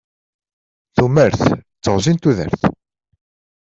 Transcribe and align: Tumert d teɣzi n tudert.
Tumert 0.95 1.41
d 1.53 1.57
teɣzi 1.83 2.11
n 2.13 2.17
tudert. 2.17 2.61